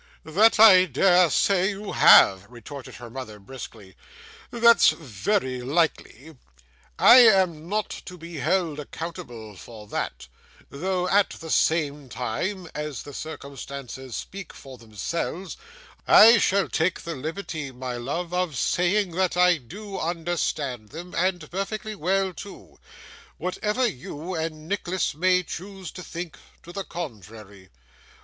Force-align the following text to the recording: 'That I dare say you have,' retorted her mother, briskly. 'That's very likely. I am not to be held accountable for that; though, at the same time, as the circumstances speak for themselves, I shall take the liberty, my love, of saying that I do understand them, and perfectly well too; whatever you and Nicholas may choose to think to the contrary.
'That 0.25 0.59
I 0.59 0.85
dare 0.85 1.29
say 1.29 1.69
you 1.69 1.91
have,' 1.91 2.47
retorted 2.49 2.95
her 2.95 3.11
mother, 3.11 3.37
briskly. 3.37 3.95
'That's 4.49 4.89
very 4.89 5.61
likely. 5.61 6.35
I 6.97 7.17
am 7.17 7.69
not 7.69 7.91
to 8.05 8.17
be 8.17 8.37
held 8.37 8.79
accountable 8.79 9.55
for 9.55 9.85
that; 9.89 10.27
though, 10.71 11.07
at 11.07 11.29
the 11.39 11.51
same 11.51 12.09
time, 12.09 12.67
as 12.73 13.03
the 13.03 13.13
circumstances 13.13 14.15
speak 14.15 14.53
for 14.53 14.79
themselves, 14.79 15.55
I 16.07 16.39
shall 16.39 16.67
take 16.67 17.01
the 17.01 17.13
liberty, 17.13 17.71
my 17.71 17.95
love, 17.97 18.33
of 18.33 18.57
saying 18.57 19.11
that 19.17 19.37
I 19.37 19.57
do 19.57 19.99
understand 19.99 20.89
them, 20.89 21.13
and 21.13 21.51
perfectly 21.51 21.93
well 21.93 22.33
too; 22.33 22.79
whatever 23.37 23.85
you 23.85 24.33
and 24.33 24.67
Nicholas 24.67 25.13
may 25.13 25.43
choose 25.43 25.91
to 25.91 26.01
think 26.01 26.39
to 26.63 26.71
the 26.73 26.85
contrary. 26.85 27.69